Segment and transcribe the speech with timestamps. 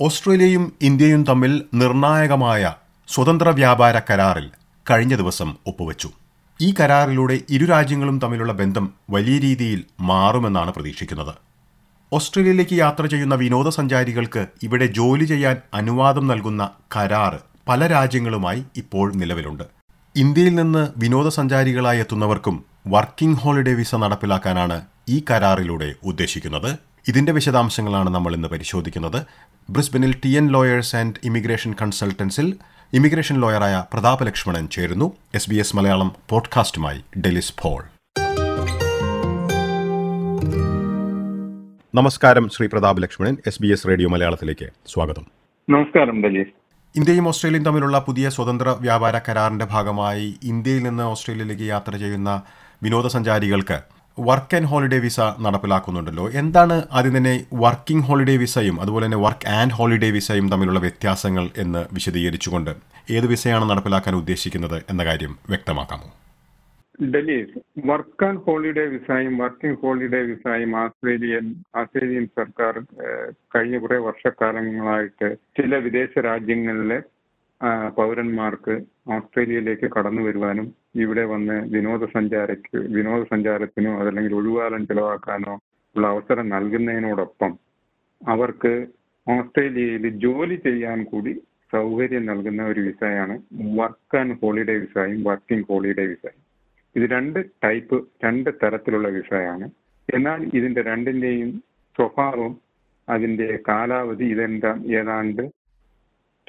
[0.00, 2.74] ഓസ്ട്രേലിയയും ഇന്ത്യയും തമ്മിൽ നിർണായകമായ
[3.08, 4.50] സ്വതന്ത്ര വ്യാപാര കരാറിൽ
[4.90, 6.08] കഴിഞ്ഞ ദിവസം ഒപ്പുവച്ചു.
[6.60, 11.34] ഈ കരാറിലൂടെ ഇരു രാജ്യങ്ങളും തമ്മിലുള്ള ബന്ധം വലിയ രീതിയിൽ മാറുമെന്നാണ് പ്രതീക്ഷിക്കുന്നത്.
[12.12, 19.64] ഓസ്ട്രേലിയയിലേക്ക് യാത്ര ചെയ്യുന്ന വിനോദസഞ്ചാരികൾക്ക് ഇവിടെ ജോലി ചെയ്യാൻ അനുവാദം നൽകുന്ന കരാർ പല രാജ്യങ്ങളുമായി ഇപ്പോൾ നിലവിലുണ്ട്.
[20.16, 24.78] ഇന്ത്യയിൽ നിന്ന് വിനോദസഞ്ചാരികളായി എത്തുന്നവർക്കും വർക്കിംഗ് ഹോളിഡേ വിസ നടപ്പിലാക്കാനാണ്
[25.08, 26.70] ഈ കരാറിലൂടെ ഉദ്ദേശിക്കുന്നത്.
[27.08, 29.26] ഇതിന്റെ വിശദാംശങ്ങളാണ് നമ്മൾ ഇന്ന് പരിശോധിക്കുന്നത്.
[29.70, 32.56] ബ്രിസ്ബനിൽ T N lawyers and immigration കൺസൾട്ടൻസിൽ
[32.92, 35.12] immigration ലോയറായ പ്രതാപ ലക്ഷ്മണൻ ചേരുന്നു.
[35.34, 37.84] എസ് ബി എസ് മലയാളം പോഡ്കാസ്റ്റുമായി ഡെലിസ് ഫോൾ
[41.94, 43.36] നമസ്കാരം Shri Pratap Lakshmanan.
[43.46, 45.26] S B S radio മലയാളത്തിലേക്ക് സ്വാഗതം.
[45.70, 46.48] നമസ്കാരം ഡെലിസ്.
[46.96, 52.42] ഇന്ത്യയും ഓസ്ട്രേലിയയും തമ്മിലുള്ള പുതിയ സ്വതന്ത്ര വ്യാപാര കരാറിന്റെ ഭാഗമായി ഇന്ത്യയിൽ നിന്ന് ഓസ്ട്രേലിയയിലേക്ക് യാത്ര ചെയ്യുന്ന
[52.82, 56.30] വിനോദസഞ്ചാരികൾക്ക് വർക്ക് ആൻഡ് ഹോളിഡേ വിസ നടപ്പിലാക്കുന്നുണ്ടല്ലോ.
[56.32, 61.86] എന്താണ് ആദ്യം തന്നെ വർക്കിംഗ് ഹോളിഡേ വിസയും അതുപോലെ തന്നെ വർക്ക് ആൻഡ് ഹോളിഡേ വിസയും തമ്മിലുള്ള വ്യത്യാസങ്ങൾ എന്ന്
[61.94, 62.72] വിശദീകരിച്ചുകൊണ്ട്
[63.10, 66.08] ഏത് വിസയാണ് നടപ്പിലാക്കാൻ ഉദ്ദേശിക്കുന്നത് എന്ന കാര്യം വ്യക്തമാക്കാമോ?
[67.12, 67.40] ഡൽഹി
[67.86, 72.74] വർക്ക് ആൻഡ് ഹോളിഡേ വിസയും വർക്കിംഗ് ഹോളിഡേ വിസയും ആസ്ട്രേലിയൻ ആസ്ട്രേലിയൻ സർക്കാർ
[73.54, 76.98] കഴിഞ്ഞ കുറെ വർഷക്കാലങ്ങളായിട്ട് ചില വിദേശ രാജ്യങ്ങളിലെ
[77.96, 78.74] പൗരന്മാർക്ക്
[79.06, 85.54] ഓസ്ട്രേലിയയിലേക്ക് കടന്നു വരുവാനും ഇവിടെ വന്ന് വിനോദസഞ്ചാരക്ക് വിനോദസഞ്ചാരത്തിനോ അതല്ലെങ്കിൽ ഒഴിവാലം ചിലവാക്കാനോ
[85.96, 87.52] ഉള്ള അവസരം നൽകുന്നതിനോടൊപ്പം
[88.22, 88.72] അവർക്ക്
[89.26, 91.32] ഓസ്ട്രേലിയയിൽ ജോലി ചെയ്യാൻ കൂടി
[91.72, 93.34] സൗകര്യം നൽകുന്ന ഒരു വിസയാണ്
[93.76, 96.40] വർക്ക് ആൻഡ് ഹോളിഡേ വിസയും വർക്കിംഗ് ഹോളിഡേ വിസയും.
[96.96, 99.66] ഇത് രണ്ട് ടൈപ്പ് രണ്ട് തരത്തിലുള്ള വിസയാണ്.
[100.08, 101.50] എന്നാൽ ഇതിന്റെ രണ്ടിന്റെയും
[101.96, 102.52] സ്വഭാവം
[103.08, 105.42] അതിന്റെ കാലാവധി ഇതെന്താ ഏതാണ്ട്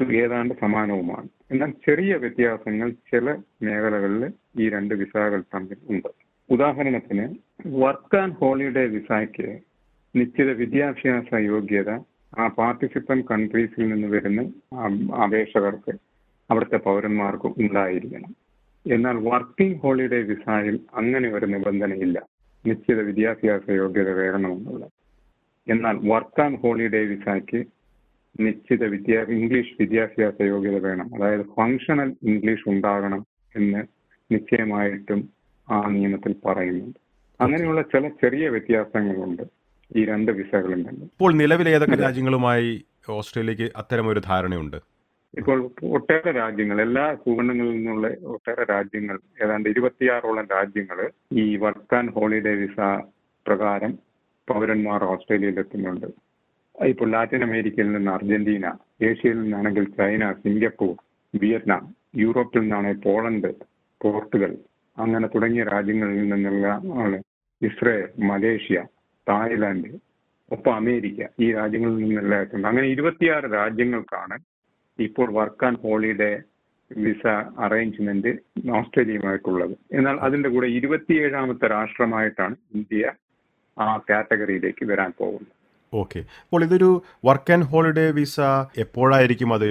[0.04, 1.28] ഏതാണ്ട് സമാനവുമാണ്.
[1.52, 6.08] എന്നാൽ ചെറിയ വ്യത്യാസങ്ങൾ ചില മേഖലകളിൽ ഈ രണ്ട് വിസകൾ തമ്മിൽ ഉണ്ട്.
[6.50, 7.36] ഉദാഹരണത്തിന്
[7.68, 9.60] വർക്ക് ആൻഡ് ഹോളിഡേ വിസയ്ക്ക്
[10.16, 11.90] നിശ്ചിത വിദ്യാഭ്യാസ യോഗ്യത
[12.38, 14.42] ആ പാർട്ടിസിപ്പൻ കൺട്രീസിൽ നിന്ന് വരുന്ന
[15.24, 15.92] അപേക്ഷകർക്ക്
[16.52, 18.36] അവിടുത്തെ പൗരന്മാർക്ക് ഉണ്ടായിരിക്കണം.
[18.94, 22.26] എന്നാൽ വർക്കിംഗ് ഹോളിഡേ വിസയിൽ അങ്ങനെ ഒരു നിബന്ധനയില്ല.
[22.66, 24.92] നിശ്ചിത വിദ്യാഭ്യാസ യോഗ്യത വേണമെന്നുള്ളത്.
[25.68, 27.66] എന്നാൽ വർക്ക് ആൻഡ് ഹോളിഡേ വിസയ്ക്ക്
[28.40, 31.08] നിശ്ചിത വിദ്യാ ഇംഗ്ലീഷ് വിദ്യാഭ്യാസ യോഗ്യത വേണം.
[31.16, 33.82] അതായത് ഫങ്ഷണൽ ഇംഗ്ലീഷ് ഉണ്ടാകണം എന്ന്
[34.34, 35.30] നിശ്ചയമായിട്ടും
[35.68, 37.00] ആ നിയമത്തിൽ പറയുന്നുണ്ട്.
[37.40, 39.44] അങ്ങനെയുള്ള ചില ചെറിയ വ്യത്യാസങ്ങളുണ്ട്
[39.96, 42.72] ഈ രണ്ട് വിസകളും തന്നെ ഇപ്പോൾ നിലവിൽ ഏതൊക്കെ രാജ്യങ്ങളുമായി
[43.10, 44.78] ഓസ്ട്രേലിയക്ക് അത്തരം ഒരു ധാരണയുണ്ട്?
[45.38, 51.00] ഇപ്പോൾ ഒട്ടേറെ രാജ്യങ്ങൾ എല്ലാ ഭൂഖണ്ഡങ്ങളിൽ നിന്നുള്ള ഒട്ടേറെ രാജ്യങ്ങൾ ഏതാണ്ട് ഇരുപത്തിയാറോളം രാജ്യങ്ങൾ
[51.34, 52.80] ഈ വർക്ക് ആൻഡ് ഹോളിഡേ വിസ
[53.46, 53.92] പ്രകാരം
[54.48, 56.08] പൗരന്മാർ ഓസ്ട്രേലിയയിൽ എത്തുന്നുണ്ട്.
[56.80, 58.68] ഇപ്പോൾ ലാറ്റിൻ അമേരിക്കയിൽ നിന്ന് അർജന്റീന
[59.04, 60.94] ഏഷ്യയിൽ നിന്നാണെങ്കിൽ ചൈന സിംഗപ്പൂർ
[61.34, 61.84] വിയറ്റ്നാം
[62.16, 63.50] യൂറോപ്പിൽ നിന്നാണെങ്കിൽ പോളണ്ട്
[64.02, 64.54] പോർട്ടുഗൽ
[64.98, 67.18] അങ്ങനെ തുടങ്ങിയ രാജ്യങ്ങളിൽ നിന്നുള്ള
[67.62, 68.80] ഇസ്രയേൽ മലേഷ്യ
[69.28, 69.92] തായ്ലാന്റ്
[70.52, 74.38] ഒപ്പം അമേരിക്ക ഈ രാജ്യങ്ങളിൽ നിന്നെല്ലാം അങ്ങനെ ഇരുപത്തിയാറ് രാജ്യങ്ങൾക്കാണ്
[75.00, 76.32] ഇപ്പോൾ work and holiday
[76.92, 77.26] visa
[77.66, 78.32] arrangement
[78.78, 79.76] ഓസ്ട്രേലിയയുമായിട്ടുള്ളത്.
[79.92, 83.12] എന്നാൽ അതിന്റെ കൂടെ ഇരുപത്തിയേഴാമത്തെ രാഷ്ട്രമായിട്ടാണ് ഇന്ത്യ
[83.78, 85.54] ആ കാറ്റഗറിയിലേക്ക് വരാൻ പോകുന്നത്.
[85.94, 86.90] ഓക്കെ അപ്പോൾ ഇതൊരു
[87.26, 88.40] വർക്ക് ആൻഡ് ഹോളിഡേ വിസ
[88.78, 89.70] എപ്പോഴായിരിക്കും അത്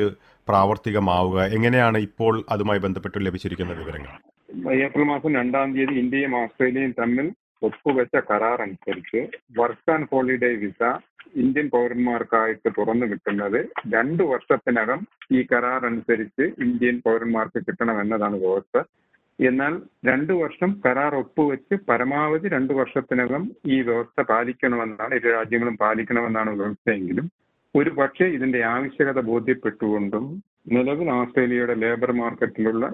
[0.49, 1.39] പ്രാവർത്തികമാവുക?
[1.57, 4.13] എങ്ങനെയാണ് ഇപ്പോൾ അതുമായി ബന്ധപ്പെട്ട് ലഭിച്ചിരിക്കുന്ന വിവരങ്ങൾ?
[4.87, 7.27] ഏപ്രിൽ മാസം രണ്ടാം തീയതി ഇന്ത്യയും ഓസ്ട്രേലിയയും തമ്മിൽ
[7.63, 9.21] ഒപ്പുവെച്ച കരാർ അനുസരിച്ച്
[9.59, 10.83] work and holiday visa
[11.37, 13.59] Indian പൗരന്മാർക്കായിട്ട് തുറന്നു കിട്ടുന്നത്
[13.95, 15.01] രണ്ടു വർഷത്തിനകം
[15.33, 18.77] ഈ കരാർ അനുസരിച്ച് ഇന്ത്യൻ പൗരന്മാർക്ക് കിട്ടണം എന്നതാണ് വ്യവസ്ഥ.
[19.39, 27.27] എന്നാൽ രണ്ടു വർഷം കരാർ ഒപ്പുവെച്ച് പരമാവധി രണ്ടു വർഷത്തിനകം ഈ വ്യവസ്ഥ പാലിക്കണമെന്നാണ് ഇരു രാജ്യങ്ങളും പാലിക്കണമെന്നാണ് വ്യവസ്ഥയെങ്കിലും
[27.75, 30.25] ഒരു പക്ഷേ ഇതിന്റെ ആവശ്യകത ബോധ്യപ്പെട്ടുകൊണ്ടും
[30.69, 32.87] നിലവിൽ ഓസ്ട്രേലിയയുടെ ലേബർ മാർക്കറ്റിലുള്ള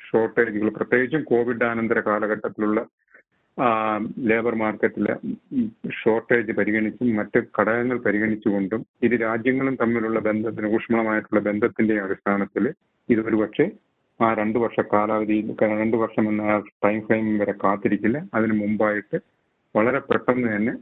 [0.00, 2.80] ഷോർട്ടേജുകൾ പ്രത്യേകിച്ചും കോവിഡ് അനന്തര കാലഘട്ടത്തിലുള്ള
[4.18, 5.14] ലേബർ മാർക്കറ്റിലെ
[6.02, 12.66] ഷോർട്ടേജ് പരിഗണിച്ചും മറ്റ് ഘടകങ്ങൾ പരിഗണിച്ചുകൊണ്ടും ഇരു രാജ്യങ്ങളും തമ്മിലുള്ള ബന്ധത്തിന് ഊഷ്മളമായിട്ടുള്ള ബന്ധത്തിന്റെ അടിസ്ഥാനത്തിൽ
[13.08, 13.66] ഇത് ഒരുപക്ഷെ
[14.22, 15.48] ആ രണ്ട് വർഷ കാലാവധിയിൽ
[15.82, 16.44] രണ്ട് വർഷം എന്ന
[16.84, 19.18] ടൈം ഫ്രെയിം വരെ കാത്തിരിക്കില്ല അതിന് മുമ്പായിട്ട്
[19.74, 20.74] വളരെ പെട്ടെന്ന് തന്നെ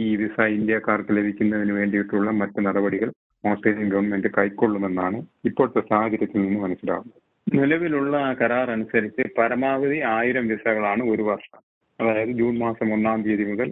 [0.00, 3.08] ഈ വിസ ഇന്ത്യക്കാർക്ക് ലഭിക്കുന്നതിന് വേണ്ടിയിട്ടുള്ള മറ്റ് നടപടികൾ
[3.44, 5.18] ഓസ്ട്രേലിയൻ ഗവൺമെന്റ് കൈക്കൊള്ളുമെന്നാണ്
[5.48, 7.18] ഇപ്പോഴത്തെ സാഹചര്യത്തിൽ നിന്ന് മനസ്സിലാവുന്നത്.
[7.46, 11.58] നിലവിലുള്ള കരാർ അനുസരിച്ച് പരമാവധി ആയിരം വിസകളാണ് ഒരു വർഷം.
[11.98, 13.68] അതായത് ജൂൺ മാസം ഒന്നാം തീയതി മുതൽ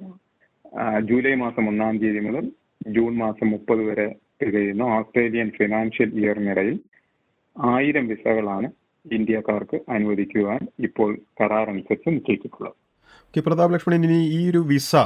[1.09, 2.45] ജൂലൈ മാസം ഒന്നാം തീയതി മുതൽ
[2.97, 4.07] ജൂൺ മാസം മുപ്പത് വരെ
[4.41, 6.77] തികയുന്ന ഓസ്ട്രേലിയൻ ഫിനാൻഷ്യൽ ഇയറിനിടയിൽ
[7.57, 8.69] ആയിരം വിസകളാണ്
[9.11, 12.75] ഇന്ത്യക്കാർക്ക് അനുവദിക്കുവാൻ ഇപ്പോൾ കരാർ അനുസരിച്ച് നിശ്ചയിച്ചിട്ടുള്ളത്.
[13.29, 14.97] ഓക്കെ പ്രതാപ് ലക്ഷ്മണൻ ഇനി ഈ ഒരു visa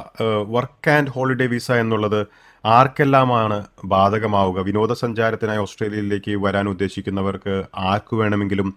[0.49, 2.27] work and holiday visa എന്നുള്ളത്
[2.65, 4.61] ആർക്കെല്ലാമാണ് ബാധകമാവുക?
[4.61, 8.77] വിനോദസഞ്ചാരത്തിനായി ഓസ്ട്രേലിയയിലേക്ക് വരാൻ ഉദ്ദേശിക്കുന്നവർക്ക് ആർക്ക് വേണമെങ്കിലും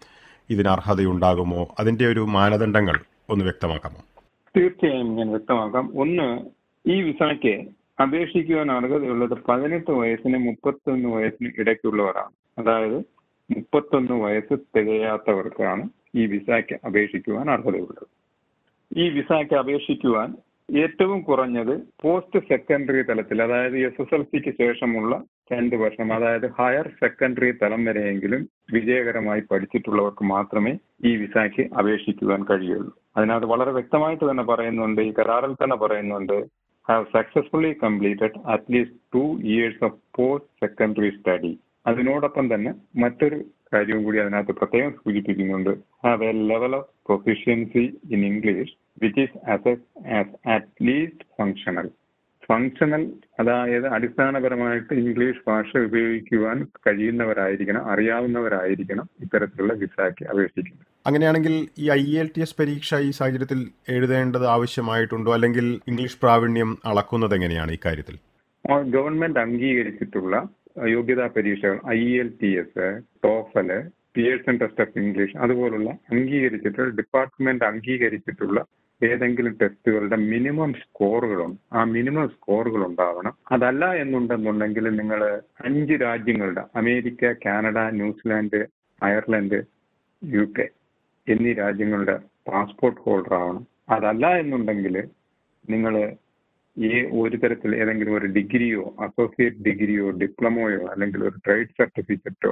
[0.49, 1.75] ഇതിന് അർഹതയുണ്ടാകുമോ?
[1.79, 2.97] അതിന്റെ ഒരു മാനദണ്ഡങ്ങൾ
[3.29, 4.01] ഒന്ന് വ്യക്തമാക്കാമോ?
[4.57, 5.85] തീർച്ചയായും ഞാൻ വ്യക്തമാക്കാം.
[5.99, 6.27] ഒന്ന്
[6.85, 7.55] ഈ വിസയ്ക്ക്
[8.01, 12.61] അപേക്ഷിക്കുവാൻ അർഹതയുള്ളത് പതിനെട്ട് വയസ്സിന് മുപ്പത്തൊന്ന് വയസ്സിന് ഇടയ്ക്കുള്ളവരാണ്.
[12.61, 13.18] അതായത്
[13.51, 18.05] മുപ്പത്തൊന്ന് വയസ്സ് തികയാത്തവർക്കാണ് ഈ വിസയ്ക്ക് അപേക്ഷിക്കുവാൻ അർഹതയുള്ളത്.
[18.97, 20.35] ഈ വിസയ്ക്ക് അപേക്ഷിക്കുവാൻ
[20.69, 25.23] ഏറ്റവും കുറഞ്ഞത് പോസ്റ്റ് സെക്കൻഡറി തലത്തിൽ അതായത് എസ് എസ് എൽ സിക്ക് ശേഷമുള്ള
[25.53, 32.93] രണ്ട് വർഷം അതായത് ഹയർ സെക്കൻഡറി തലം വരെയെങ്കിലും വിജയകരമായി പഠിച്ചിട്ടുള്ളവർക്ക് മാത്രമേ ഈ വിസയ്ക്ക് അപേക്ഷിക്കുവാൻ കഴിയുള്ളൂ.
[33.17, 36.37] അതിനകത്ത് വളരെ വ്യക്തമായിട്ട് തന്നെ പറയുന്നുണ്ട് ഈ കരാറിൽ തന്നെ പറയുന്നുണ്ട്
[36.89, 44.17] have successfully completed at least two years of post secondary study അതിനോടൊപ്പം തന്നെ മറ്റൊരു കാര്യവും കൂടി
[44.17, 45.69] അതിനകത്ത് പ്രത്യേകം സൂചിപ്പിക്കുന്നുണ്ട്.
[46.05, 49.73] Have a level of proficiency in English which is as
[50.19, 51.89] as at least functional
[52.49, 60.85] functional അതായത് അടിസ്ഥാനപരമായിട്ട് ഇംഗ്ലീഷ് ഭാഷ ഉപയോഗിക്കുവാൻ കഴിയുന്നവരായിരിക്കണം അറിയാവുന്നവരായിരിക്കണം ഇത്തരത്തിലുള്ള വിസയ്ക്ക് അപേക്ഷിക്കുന്നത്.
[61.07, 63.59] അങ്ങനെയാണെങ്കിൽ ഈ ഐ എൽ ടി എസ് പരീക്ഷ ഈ സാഹചര്യത്തിൽ
[63.89, 65.33] എഴുതേണ്ടത് ആവശ്യമായിട്ടുണ്ടോ?
[65.33, 68.17] അല്ലെങ്കിൽ ഇംഗ്ലീഷ് പ്രാവീണ്യം അളക്കുന്നത് എങ്ങനെയാണ് ഇക്കാര്യത്തിൽ
[68.95, 70.35] ഗവൺമെന്റ് അംഗീകരിച്ചിട്ടുള്ള
[70.87, 71.77] യോഗ്യതാ പരീക്ഷകൾ
[72.55, 72.87] IELTS
[73.23, 73.69] TOEFL
[74.15, 78.59] Pearson test of English അതുപോലുള്ള അംഗീകരിച്ചിട്ടുള്ള ഡിപ്പാർട്ട്മെന്റ് അംഗീകരിച്ചിട്ടുള്ള
[79.01, 85.21] ഏതെങ്കിലും ടെസ്റ്റുകളുടെ മിനിമം സ്കോറുകളുണ്ട് ആ മിനിമം സ്കോറുകൾ ഉണ്ടാവണം അതല്ല എന്നുണ്ടെന്നുണ്ടെങ്കിൽ നിങ്ങൾ
[85.59, 88.61] അഞ്ച് രാജ്യങ്ങളുടെ America Canada New Zealand
[89.01, 89.59] Ireland
[90.21, 90.65] U K
[91.27, 92.15] എന്നീ രാജ്യങ്ങളുടെ
[92.47, 93.63] പാസ്പോർട്ട് ഹോൾഡർ ആവണം.
[93.89, 94.95] അതല്ല എന്നുണ്ടെങ്കിൽ
[95.65, 95.93] നിങ്ങൾ
[96.77, 96.89] ഈ
[97.21, 102.51] ഒരു തരത്തിൽ ഏതെങ്കിലും ഒരു ഡിഗ്രിയോ അസോസിയേറ്റ് ഡിഗ്രിയോ ഡിപ്ലോമയോ അല്ലെങ്കിൽ ഒരു ട്രേഡ് സർട്ടിഫിക്കറ്റോ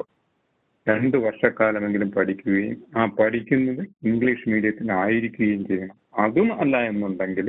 [0.88, 5.96] രണ്ട് വർഷക്കാലമെങ്കിലും പഠിക്കുകയും ആ പഠിക്കുന്നത് ഇംഗ്ലീഷ് മീഡിയത്തിലായിരിക്കുകയും ചെയ്യണം.
[6.26, 7.48] അതും അല്ല എന്നുണ്ടെങ്കിൽ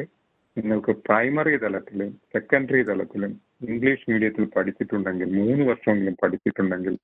[0.56, 3.32] നിങ്ങൾക്ക് പ്രൈമറി തലത്തിലും സെക്കൻഡറി തലത്തിലും
[3.68, 6.94] ഇംഗ്ലീഷ് മീഡിയത്തിൽ പഠിച്ചിട്ടുണ്ടെങ്കിൽ മൂന്ന് വർഷമെങ്കിലും പഠിച്ചിട്ടുണ്ടെങ്കിൽ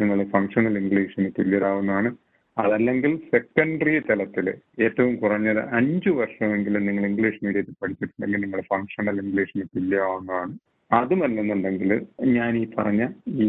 [0.00, 2.10] നിങ്ങൾ ഫങ്ഷണൽ ഇംഗ്ലീഷിന് തുല്യരാവുന്നതാണ്.
[2.58, 4.46] അതല്ലെങ്കിൽ സെക്കൻഡറി തലത്തിൽ
[4.82, 10.54] ഏറ്റവും കുറഞ്ഞത് അഞ്ചു വർഷമെങ്കിലും നിങ്ങൾ ഇംഗ്ലീഷ് മീഡിയത്തിൽ പഠിച്ചിട്ടുണ്ടെങ്കിൽ നിങ്ങൾ ഫങ്ഷണൽ ഇംഗ്ലീഷിന് തുല്യമാവുന്നതാണ്.
[10.90, 11.90] അതുമല്ലെന്നുണ്ടെങ്കിൽ
[12.34, 13.02] ഞാൻ ഈ പറഞ്ഞ
[13.38, 13.48] ഈ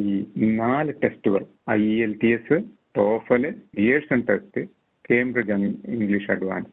[0.56, 1.44] നാല് ടെസ്റ്റുകൾ
[2.34, 2.58] IELTS
[2.98, 3.44] TOEFL
[3.76, 4.62] Pearson test
[5.10, 5.54] Cambridge
[5.94, 6.72] English advance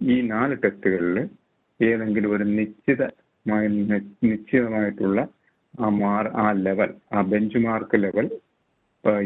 [0.00, 1.18] ഈ നാല് ടെസ്റ്റുകളിൽ
[1.80, 3.62] ഏതെങ്കിലും ഒരു നിശ്ചിതമായ
[4.24, 5.20] നിശ്ചിതമായിട്ടുള്ള
[5.74, 8.26] ആ മാർ ആ ലെവൽ ആ ബെഞ്ച് മാർക്ക് ലെവൽ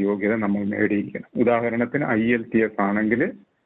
[0.07, 1.29] യോഗ്യത നമ്മൾ നേടിയിരിക്കണം.
[1.37, 3.23] ഉദാഹരണത്തിന് ഐ എൽ ടി എസ് ആണെങ്കിൽ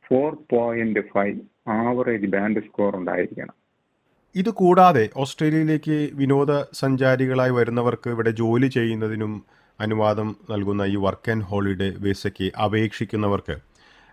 [0.06, 3.55] four point five average band score ഉണ്ടായിരിക്കണം.
[4.35, 9.32] ഇത് കൂടാതെ ഓസ്ട്രേലിയയിലേക്ക് വിനോദ സഞ്ചാരികളായി വരുന്നവർക്ക് ഇവിടെ ജോലി ചെയ്യുന്നതിനും
[9.81, 13.56] അനുവാദം നൽകുന്ന ഈ വർക്ക് ആൻഡ് ഹോളിഡേ വിസയ്ക്ക് അപേക്ഷിക്കുന്നവർക്ക്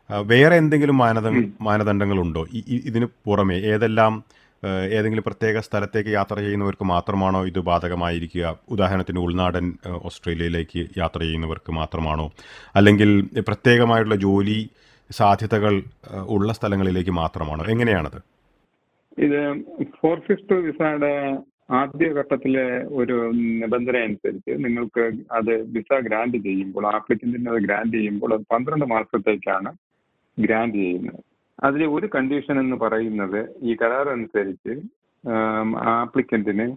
[0.10, 1.28] വേറെ എന്തെങ്കിലും മാനദ
[1.62, 2.44] മാനദണ്ഡങ്ങളുണ്ടോ?
[2.88, 4.14] ഇതിന് പുറമെ ഏതെല്ലാം
[4.68, 8.60] ഏതെങ്കിലും പ്രത്യേക സ്ഥലത്തേക്ക് യാത്ര ചെയ്യുന്നവർക്ക് മാത്രമാണോ ഇത് ബാധകമായിരിക്കുക?
[8.70, 12.32] ഉദാഹരണത്തിന് ഉൾനാടൻ ഓസ്ട്രേലിയയിലേക്ക് യാത്ര ചെയ്യുന്നവർക്ക് മാത്രമാണോ?
[12.76, 14.70] അല്ലെങ്കിൽ പ്രത്യേകമായിട്ടുള്ള ജോലി
[15.12, 15.82] സാധ്യതകൾ
[16.28, 17.64] ഉള്ള സ്ഥലങ്ങളിലേക്ക് മാത്രമാണോ?
[17.66, 18.20] എങ്ങനെയാണത്?
[19.18, 19.40] ഇത്
[20.02, 21.14] ഫോർ ഫിഫ്റ്റ് വിസയുടെ
[21.72, 28.42] ആദ്യ ഘട്ടത്തിലെ ഒരു നിബന്ധന അനുസരിച്ച് നിങ്ങൾക്ക് അത് വിസ ഗ്രാന്റ് ചെയ്യുമ്പോൾ ആപ്ലിക്കന്റിന് അത് ഗ്രാന്റ് ചെയ്യുമ്പോൾ അത്
[28.54, 29.72] പന്ത്രണ്ട് മാസത്തേക്കാണ്
[30.40, 31.24] ഗ്രാന്റ് ചെയ്യുന്നത്.
[31.64, 34.74] അതിലെ ഒരു കണ്ടീഷൻ എന്ന് പറയുന്നത് ഈ കരാർ അനുസരിച്ച്
[35.94, 36.68] ആപ്ലിക്കന്റിന്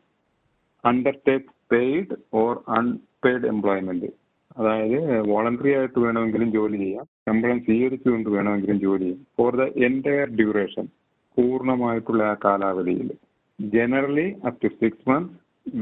[0.84, 4.10] undertake paid or unpaid employment
[4.58, 4.96] അതായത്
[5.28, 7.06] വോളണ്ടറി ആയിട്ട് വേണമെങ്കിലും ജോലി ചെയ്യാം.
[7.26, 9.22] ശമ്പളം സ്വീകരിച്ചുകൊണ്ട് വേണമെങ്കിലും ജോലി ചെയ്യാം.
[9.36, 10.86] ഫോർ ദ എന്റയർ ഡ്യൂറേഷൻ
[11.36, 13.08] പൂർണമായിട്ടുള്ള ആ കാലാവധിയിൽ.
[13.58, 15.38] Generally up to six months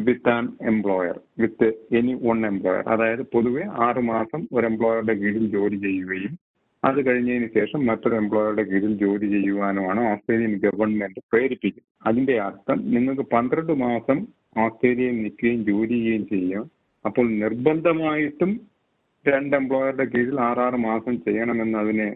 [0.06, 1.68] with an employer with
[1.98, 6.32] any one employer അതായത് പൊതുവെ ആറ് മാസം ഒരു എംപ്ലോയറുടെ കീഴിൽ ജോലി ചെയ്യുകയും
[6.84, 11.88] അത് കഴിഞ്ഞതിന് ശേഷം മറ്റൊരു എംപ്ലോയറുടെ കീഴിൽ ജോലി ചെയ്യുവാനുമാണ് ഓസ്ട്രേലിയൻ ഗവൺമെന്റ് പ്രേരിപ്പിക്കുന്നത്.
[12.08, 14.18] അതിന്റെ അർത്ഥം നിങ്ങൾക്ക് പന്ത്രണ്ട് മാസം
[14.64, 16.64] ഓസ്ട്രേലിയയിൽ നിൽക്കുകയും ജോലി ചെയ്യുകയും ചെയ്യാം.
[17.04, 18.52] അപ്പോൾ നിർബന്ധമായിട്ടും
[19.26, 22.08] രണ്ട് എംപ്ലോയറുടെ കീഴിൽ ആറാറ് മാസം ചെയ്യണമെന്ന് അതിന്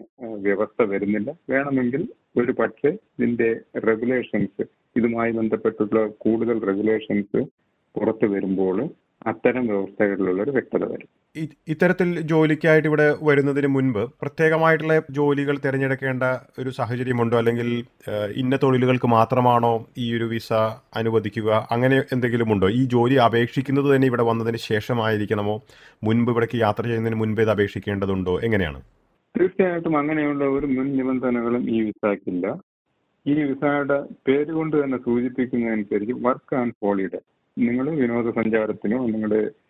[0.45, 1.29] വ്യവസ്ഥ വരുന്നില്ല.
[1.49, 2.01] വേണമെങ്കിൽ
[2.41, 3.49] ഒരു പക്ഷേ ഇതിന്റെ
[3.89, 4.63] റെഗുലേഷൻസ്
[4.99, 7.41] ഇതുമായി ബന്ധപ്പെട്ടുള്ള കൂടുതൽ റെഗുലേഷൻസ്
[7.95, 8.77] പുറത്തു വരുമ്പോൾ
[9.27, 11.09] അത്തരം വ്യവസ്ഥകളിലുള്ള ഒരു വ്യക്തത വരും.
[11.67, 16.23] ഇത്തരത്തിൽ ജോലിക്കായിട്ട് ഇവിടെ വരുന്നതിന് മുൻപ് പ്രത്യേകമായിട്ടുള്ള ജോലികൾ തിരഞ്ഞെടുക്കേണ്ട
[16.59, 17.37] ഒരു സാഹചര്യമുണ്ടോ?
[17.37, 17.69] അല്ലെങ്കിൽ
[18.35, 20.53] ഇന്ന തൊഴിലുകൾക്ക് മാത്രമാണോ ഈ ഒരു വിസ
[20.95, 21.67] അനുവദിക്കുക?
[21.71, 22.69] അങ്ങനെ എന്തെങ്കിലും ഉണ്ടോ?
[22.69, 25.55] ഈ ജോലി അപേക്ഷിക്കുന്നത് തന്നെ ഇവിടെ വന്നതിന് ശേഷമായിരിക്കണമോ?
[26.03, 28.39] മുൻപ് ഇവിടേക്ക് യാത്ര ചെയ്യുന്നതിന് മുൻപ് ഇത് അപേക്ഷിക്കേണ്ടതുണ്ടോ?
[28.39, 28.81] എങ്ങനെയാണ്?
[29.35, 32.47] തീർച്ചയായിട്ടും അങ്ങനെയുള്ള ഒരു മുൻ നിബന്ധനകളും ഈ വിസയ്ക്കില്ല.
[33.27, 37.19] ഈ വിസയുടെ പേര് കൊണ്ട് തന്നെ സൂചിപ്പിക്കുന്നതനുസരിച്ച് വർക്ക് ആൻഡ് ഹോളിഡേ
[37.57, 39.64] നിങ്ങൾ വിനോദസഞ്ചാരത്തിനോ നിങ്ങളുടെ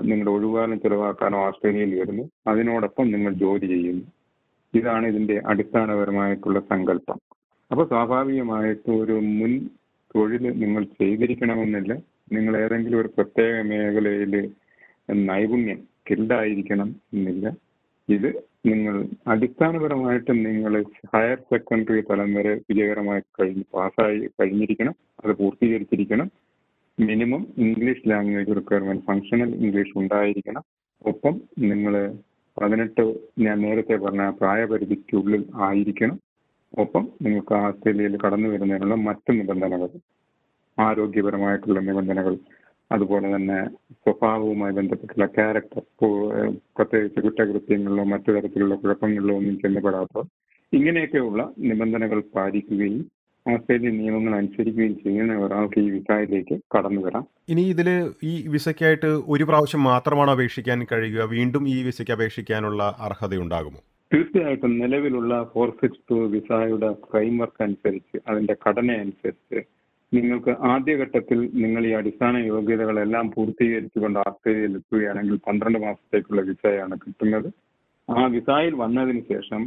[0.00, 2.30] നിങ്ങളുടെ ഒഴിവുകാലം ചെലവാക്കാനോ ഓസ്ട്രേലിയയിൽ വരുന്നു.
[2.46, 4.04] അതിനോടൊപ്പം നിങ്ങൾ ജോലി ചെയ്യുന്നു.
[4.74, 7.18] ഇതാണ് ഇതിന്റെ അടിസ്ഥാനപരമായിട്ടുള്ള സങ്കല്പം.
[7.70, 9.68] അപ്പൊ സ്വാഭാവികമായിട്ട് ഒരു മുൻ
[10.16, 11.92] തൊഴിൽ നിങ്ങൾ ചെയ്തിരിക്കണമെന്നില്ല.
[12.32, 14.50] നിങ്ങൾ ഏതെങ്കിലും ഒരു പ്രത്യേക മേഖലയിൽ
[15.10, 17.52] നൈപുണ്യം സ്കിൽഡായിരിക്കണം എന്നില്ല.
[18.08, 24.94] ഇത് നിങ്ങൾ അടിസ്ഥാനപരമായിട്ട് നിങ്ങൾ ഹയർ സെക്കൻഡറി തലം വരെ വിജയകരമായി കഴിഞ്ഞ് പാസ്സായി കഴിഞ്ഞിരിക്കണം.
[25.24, 26.30] അത് പൂർത്തീകരിച്ചിരിക്കണം.
[26.98, 30.62] Minimum English language requirement functional English ഉണ്ടായിരിക്കണം.
[31.04, 31.94] ഒപ്പം നിങ്ങൾ
[32.56, 33.04] പതിനെട്ട്
[33.38, 36.16] ഞാൻ നേരത്തെ പറഞ്ഞ പ്രായപരിധിക്കുള്ളിൽ ആയിരിക്കണം.
[36.74, 39.90] ഒപ്പം നിങ്ങൾക്ക് ആസ്ട്രേലിയയിൽ കടന്നു വരുന്നതിനുള്ള മറ്റ് നിബന്ധനകൾ
[40.78, 42.34] ആരോഗ്യപരമായിട്ടുള്ള നിബന്ധനകൾ
[42.90, 43.58] അതുപോലെ തന്നെ
[44.02, 45.82] സ്വഭാവവുമായി ബന്ധപ്പെട്ടുള്ള ക്യാരക്ടർ
[46.76, 50.26] പ്രത്യേകിച്ച് കുറ്റകൃത്യങ്ങളിലോ മറ്റു തരത്തിലുള്ള കുഴപ്പങ്ങളിലോ ഒന്നും ചെന്നപ്പെടാത്തവർ
[50.72, 53.02] ഇങ്ങനെയൊക്കെയുള്ള നിബന്ധനകൾ പാലിക്കുകയും
[53.52, 57.24] ഓസ്ട്രേലിയൻ നിയമങ്ങൾ അനുസരിക്കുകയും ചെയ്യുന്ന ഒരാൾക്ക് ഈ വിസയിലേക്ക് കടന്നു വരാം.
[57.48, 57.88] ഇനി ഇതിൽ
[58.22, 61.22] ഈ വിസയ്ക്കായിട്ട് ഒരു പ്രാവശ്യം മാത്രമാണ് അപേക്ഷിക്കാൻ കഴിയുക?
[61.34, 63.80] വീണ്ടും ഈ വിസയ്ക്ക് അപേക്ഷിക്കാനുള്ള അർഹതയുണ്ടാകുമോ?
[64.12, 69.58] തീർച്ചയായിട്ടും നിലവിലുള്ള ഫോർ സിക്സ് ടു വിസയുടെ ഫ്രെയിംവർക്ക് അനുസരിച്ച് അതിന്റെ ഘടന അനുസരിച്ച്
[70.12, 77.48] നിങ്ങൾക്ക് ആദ്യഘട്ടത്തിൽ നിങ്ങൾ ഈ അടിസ്ഥാന യോഗ്യതകളെല്ലാം പൂർത്തീകരിച്ചുകൊണ്ട് ആസ്ട്രേലിയയിൽ എത്തുകയാണെങ്കിൽ പന്ത്രണ്ട് മാസത്തേക്കുള്ള വിസയാണ് കിട്ടുന്നത്.
[78.08, 79.62] ആ വിസയിൽ വന്നതിന് ശേഷം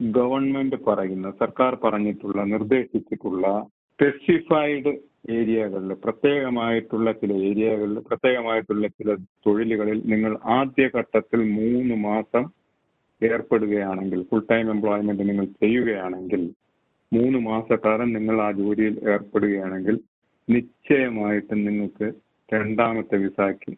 [0.00, 3.46] ഗവൺമെന്റ് പറയുന്ന സർക്കാർ പറഞ്ഞിട്ടുള്ള നിർദ്ദേശിച്ചിട്ടുള്ള
[3.92, 4.92] സ്പെസിഫൈഡ്
[5.30, 9.14] ഏരിയകളിൽ പ്രത്യേകമായിട്ടുള്ള ചില ഏരിയകളിൽ പ്രത്യേകമായിട്ടുള്ള ചില
[9.46, 12.44] തൊഴിലുകളിൽ നിങ്ങൾ ആദ്യഘട്ടത്തിൽ മൂന്ന് മാസം
[13.22, 16.42] ഏർപ്പെടുകയാണെങ്കിൽ ഫുൾ ടൈം എംപ്ലോയ്മെന്റ് നിങ്ങൾ ചെയ്യുകയാണെങ്കിൽ
[17.12, 19.96] മൂന്ന് മാസക്കാലം നിങ്ങൾ ആ ജോലിയിൽ ഏർപ്പെടുകയാണെങ്കിൽ
[20.48, 22.06] നിശ്ചയമായിട്ടും നിങ്ങൾക്ക്
[22.54, 23.72] രണ്ടാമത്തെ വിസയ്ക്ക്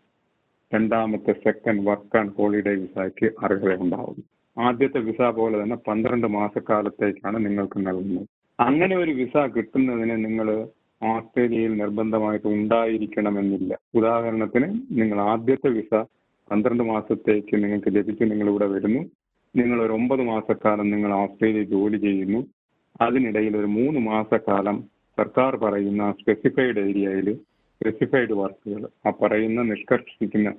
[0.75, 4.19] രണ്ടാമത്തെ സെക്കൻഡ് വർക്ക് ആൻഡ് ഹോളിഡേ വിസയ്ക്ക് അർഹതയുണ്ടാവും.
[4.57, 8.27] ആദ്യത്തെ വിസ പോലെ തന്നെ പന്ത്രണ്ട് മാസക്കാലത്തേക്കാണ് നിങ്ങൾക്ക് നൽകുന്നത്.
[8.59, 10.49] അങ്ങനെ ഒരു വിസ കിട്ടുന്നതിന് നിങ്ങൾ
[11.03, 13.77] ഓസ്ട്രേലിയയിൽ നിർബന്ധമായിട്ട് ഉണ്ടായിരിക്കണമെന്നില്ല.
[13.95, 14.69] ഉദാഹരണത്തിന്
[15.01, 15.93] നിങ്ങൾ ആദ്യത്തെ വിസ
[16.51, 19.03] പന്ത്രണ്ട് മാസത്തേക്ക് നിങ്ങൾക്ക് ലഭിച്ചു നിങ്ങൾ ഇവിടെ വരുന്നു.
[19.55, 22.41] നിങ്ങൾ ഒരു ഒമ്പത് മാസക്കാലം നിങ്ങൾ ഓസ്ട്രേലിയ ജോലി ചെയ്യുന്നു.
[23.03, 24.77] അതിനിടയിൽ ഒരു മൂന്ന് മാസക്കാലം
[25.19, 27.29] സർക്കാർ പറയുന്ന സ്പെസിഫൈഡ് ഏരിയയിൽ
[27.81, 30.51] സ്പെസിഫൈഡ് വർക്കുകൾ ആ പറയുന്ന നിഷ്കർഷിക്കുന്ന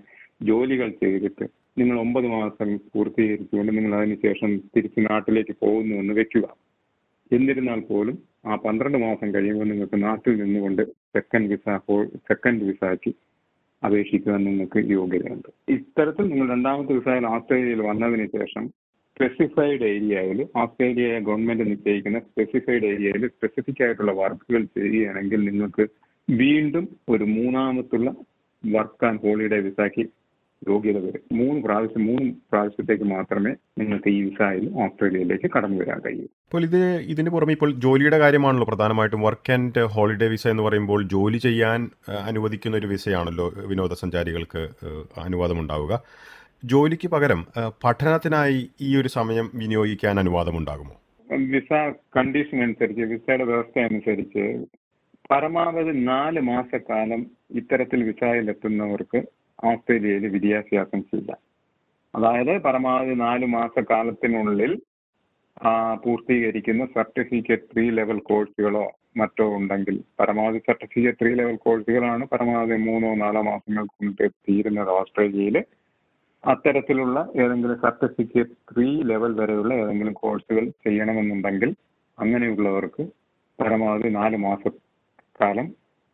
[0.41, 1.45] ജോലികൾ ചെയ്തിട്ട്
[1.77, 6.45] നിങ്ങൾ ഒമ്പത് മാസം പൂർത്തീകരിച്ചുകൊണ്ട് നിങ്ങൾ അതിനുശേഷം തിരിച്ച് നാട്ടിലേക്ക് പോകുന്നു എന്ന് വെക്കുക.
[7.31, 10.83] എന്നിരുന്നാൽ പോലും ആ പന്ത്രണ്ട് മാസം കഴിയുമ്പോൾ നിങ്ങൾക്ക് നാട്ടിൽ നിന്നുകൊണ്ട്
[11.15, 11.77] സെക്കൻഡ് വിസ
[12.29, 13.12] സെക്കൻഡ് വിസയ്ക്ക്
[13.83, 15.50] അപേക്ഷിക്കുവാൻ നിങ്ങൾക്ക് യോഗ്യതയുണ്ട്.
[15.75, 18.65] ഇത്തരത്തിൽ നിങ്ങൾ രണ്ടാമത്തെ വിസയിൽ ഓസ്ട്രേലിയയിൽ വന്നതിന് ശേഷം
[19.17, 25.86] സ്പെസിഫൈഡ് ഏരിയയിൽ ഓസ്ട്രേലിയ ഗവൺമെന്റ് നിശ്ചയിക്കുന്ന സ്പെസിഫൈഡ് ഏരിയയിൽ സ്പെസിഫിക് ആയിട്ടുള്ള വർക്കുകൾ ചെയ്യുകയാണെങ്കിൽ നിങ്ങൾക്ക്
[26.27, 28.10] വീണ്ടും ഒരു മൂന്നാമത്തുള്ള
[28.63, 30.03] വർക്ക് ആൻഡ് ഹോളിഡേ വിസയ്ക്ക്
[30.70, 36.27] യോഗ്യത വരും മൂന്ന് പ്രാവശ്യം മൂന്ന് പ്രാവശ്യത്തേക്ക് മാത്രമേ നിങ്ങൾക്ക് ഈ വിസയിൽ ഓസ്ട്രേലിയയിലേക്ക് കടന്നു വരാൻ കഴിയൂ.
[36.48, 36.82] അപ്പോൾ ഇത്
[37.13, 39.22] ഇതിന് പുറമെ ഇപ്പോൾ ജോലിയുടെ കാര്യമാണല്ലോ പ്രധാനമായിട്ടും.
[39.22, 41.89] വർക്ക് ആൻഡ് ഹോളിഡേ വിസ എന്ന് പറയുമ്പോൾ ജോലി ചെയ്യാൻ
[42.30, 44.63] അനുവദിക്കുന്ന ഒരു വിസയാണല്ലോ വിനോദസഞ്ചാരികൾക്ക്
[45.25, 46.03] അനുവാദം ഉണ്ടാവുക
[46.65, 47.39] ജോലിക്ക് പകരം
[47.84, 50.94] പഠനത്തിനായി ഈ ഒരു സമയം വിനിയോഗിക്കാൻ അനുവാദമുണ്ടാകുമോ?
[51.53, 51.72] വിസ
[52.18, 54.44] കണ്ടീഷൻ അനുസരിച്ച് വിസയുടെ വ്യവസ്ഥ അനുസരിച്ച്
[55.32, 59.20] പരമാവധി നാല് മാസക്കാലം ഇത്തരത്തിൽ വിസയിൽ എത്തുന്നവർക്ക്
[59.63, 61.39] ഓസ്ട്രേലിയയിൽ വിദ്യാഭ്യാസം ചെയ്യാം
[62.13, 64.72] അതായത് പരമാവധി നാല് മാസക്കാലത്തിനുള്ളിൽ
[66.03, 68.86] പൂർത്തീകരിക്കുന്ന സർട്ടിഫിക്കറ്റ് ത്രീ ലെവൽ കോഴ്സുകളോ
[69.18, 75.58] മറ്റോ ഉണ്ടെങ്കിൽ പരമാവധി സർട്ടിഫിക്കറ്റ് ത്രീ ലെവൽ കോഴ്സുകളാണ് പരമാവധി മൂന്നോ നാലോ മാസങ്ങൾ കൊണ്ട് തീരുന്നത് ഓസ്ട്രേലിയയിൽ
[76.44, 81.72] അത്തരത്തിലുള്ള ഏതെങ്കിലും സർട്ടിഫിക്കറ്റ് ത്രീ ലെവൽ വരെയുള്ള ഏതെങ്കിലും കോഴ്സുകൾ ചെയ്യണമെന്നുണ്ടെങ്കിൽ
[82.18, 83.03] അങ്ങനെയുള്ളവർക്ക്
[83.60, 85.68] പരമാവധി നാല് മാസക്കാലം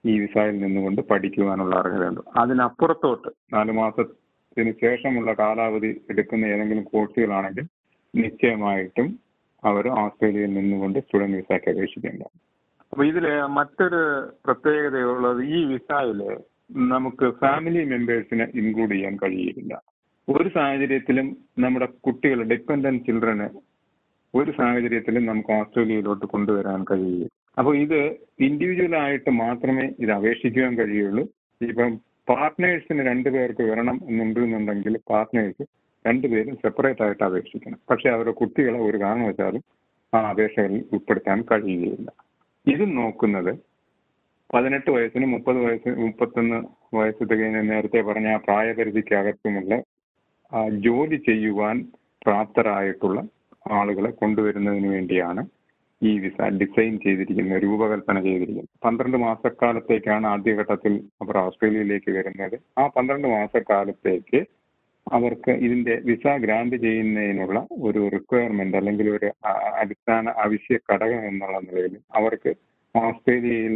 [0.06, 2.22] ഈ വിസയിൽ നിന്നുകൊണ്ട് പഠിക്കുവാനുള്ള അർഹതയുണ്ട്.
[2.38, 7.66] അതിനപ്പുറത്തോട്ട് നാല് മാസത്തിന് ശേഷമുള്ള കാലാവധി എടുക്കുന്ന ഏതെങ്കിലും കോഴ്സുകളാണെങ്കിൽ
[8.16, 9.20] നിശ്ചയമായിട്ടും
[9.64, 12.40] അവർ ഓസ്ട്രേലിയയിൽ നിന്നുകൊണ്ട് സ്റ്റുഡന്റ് വിസയ്ക്ക് അപേക്ഷിക്കേണ്ടതാണ്.
[12.92, 16.38] അപ്പൊ ഇതിൽ മറ്റൊരു പ്രത്യേകതയുള്ളത് ഈ വിസയിൽ
[16.72, 19.82] നമുക്ക് ഫാമിലി മെമ്പേഴ്സിനെ ഇൻക്ലൂഡ് ചെയ്യാൻ കഴിയില്ല.
[20.30, 23.48] ഒരു സാഹചര്യത്തിലും നമ്മുടെ കുട്ടികൾ ഡിപ്പെൻഡന്റ് ചിൽഡ്രന്
[24.36, 27.28] ഒരു സാഹചര്യത്തിലും നമുക്ക് ഓസ്ട്രേലിയയിലോട്ട് കൊണ്ടുവരാൻ കഴിയില്ല.
[27.58, 28.00] അപ്പോൾ ഇത്
[28.48, 31.24] ഇൻഡിവിജ്വൽ ആയിട്ട് മാത്രമേ ഇത് അപേക്ഷിക്കുവാൻ കഴിയുള്ളൂ.
[31.62, 31.92] ഇപ്പം
[32.28, 35.64] പാർട്ട്നേഴ്സിന് രണ്ട് പേർക്ക് വരണം എന്നുണ്ടെന്നുണ്ടെങ്കിൽ പാർട്ട്നേഴ്സ്
[36.06, 37.80] രണ്ടുപേരും സെപ്പറേറ്റ് ആയിട്ട് അപേക്ഷിക്കണം.
[37.90, 39.64] പക്ഷേ അവരുടെ കുട്ടികളെ ഒരു കാരണവശാലും
[40.14, 42.10] ആ അപേക്ഷകളിൽ ഉൾപ്പെടുത്താൻ കഴിയുകയില്ല.
[42.68, 43.52] ഇത് നോക്കുന്നത്
[44.54, 46.58] പതിനെട്ട് വയസ്സിന് മുപ്പത് വയസ്സ് മുപ്പത്തൊന്ന്
[46.98, 49.74] വയസ്സ് തികഞ്ഞ നേരത്തെ പറഞ്ഞ ആ പ്രായപരിധിക്കകത്തുമുള്ള
[50.86, 51.78] ജോലി ചെയ്യുവാൻ
[52.26, 53.20] പ്രാപ്തരായിട്ടുള്ള
[53.78, 55.42] ആളുകളെ കൊണ്ടുവരുന്നതിന് വേണ്ടിയാണ്
[56.02, 62.56] ഈ വിസ ഡിസൈൻ ചെയ്തിരിക്കുന്നത് രൂപകൽപ്പന ചെയ്തിരിക്കുന്നത് പന്ത്രണ്ട് മാസക്കാലത്തേക്കാണ് ആദ്യഘട്ടത്തിൽ അവർ ഓസ്ട്രേലിയയിലേക്ക് വരുന്നത്.
[62.78, 64.40] ആ പന്ത്രണ്ട് മാസക്കാലത്തേക്ക്
[65.08, 69.28] അവർക്ക് ഇതിന്റെ വിസ ഗ്രാന്റ് ചെയ്യുന്നതിനുള്ള ഒരു റിക്വയർമെന്റ് അല്ലെങ്കിൽ ഒരു
[69.82, 72.52] അടിസ്ഥാന ആവശ്യ ഘടകം എന്നുള്ള നിലയിൽ അവർക്ക്
[72.96, 73.76] ഓസ്ട്രേലിയയിൽ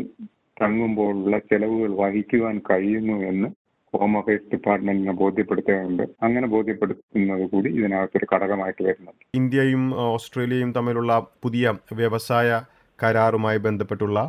[0.57, 3.49] തങ്ങുമ്പോഴുള്ള ചെലവുകൾ വഹിക്കുവാൻ കഴിയുന്നു എന്ന്
[3.93, 9.23] ഹോം അഫയേഴ്സ് ഡിപ്പാർട്ട്മെന്റിനെ ബോധ്യപ്പെടുത്തേണ്ടതുണ്ട് അങ്ങനെ ബോധ്യപ്പെടുത്തുന്നത് കൂടി ഇതിനകത്തൊരു ഘടകമായിട്ട് വരുന്നുണ്ട്.
[9.35, 12.61] ഇന്ത്യയും ഓസ്ട്രേലിയയും തമ്മിലുള്ള പുതിയ വ്യവസായ
[13.03, 14.19] കരാറുമായി ബന്ധപ്പെട്ടുള്ള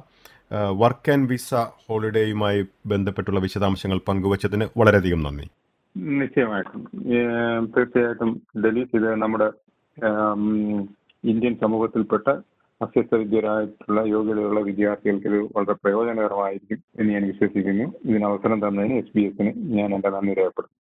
[0.83, 1.55] വർക്ക് ആൻഡ് വിസ
[1.87, 5.47] ഹോളിഡേയുമായി ബന്ധപ്പെട്ടുള്ള വിശദാംശങ്ങൾ പങ്കുവച്ചതിന് വളരെയധികം നന്ദി.
[6.19, 6.83] നിശ്ചയമായിട്ടും.
[7.77, 8.31] തീർച്ചയായിട്ടും
[8.65, 9.49] ഡൽഹി ഇത് നമ്മുടെ
[11.25, 12.29] ഇന്ത്യൻ സമൂഹത്തിൽപ്പെട്ട
[12.83, 17.87] അസ്വസ്ഥ വിദ്യരായിട്ടുള്ള യോഗ്യതയുള്ള വിദ്യാർത്ഥികൾക്ക് ഇത് വളരെ പ്രയോജനകരമായിരിക്കും എന്ന് ഞാൻ വിശ്വസിക്കുന്നു.
[18.09, 20.82] ഇതിന് അവസരം തന്നതിന് എസ് ബി എസിന് ഞാൻ എന്റെ നന്ദി രേഖപ്പെടുത്തുന്നു.